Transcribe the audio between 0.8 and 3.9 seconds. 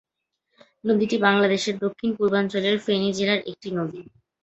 নদীটি বাংলাদেশের দক্ষিণ-পূর্বাঞ্চলের ফেনী জেলার একটি